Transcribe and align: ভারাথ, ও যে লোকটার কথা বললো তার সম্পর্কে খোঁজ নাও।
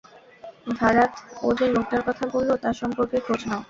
ভারাথ, 0.75 1.13
ও 1.43 1.57
যে 1.57 1.65
লোকটার 1.75 2.01
কথা 2.07 2.23
বললো 2.33 2.53
তার 2.63 2.75
সম্পর্কে 2.81 3.17
খোঁজ 3.25 3.41
নাও। 3.49 3.59